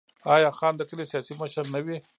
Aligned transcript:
آیا 0.33 0.49
خان 0.57 0.73
د 0.77 0.81
کلي 0.89 1.05
سیاسي 1.11 1.33
مشر 1.41 1.65
نه 1.73 1.79
وي؟ 1.85 1.97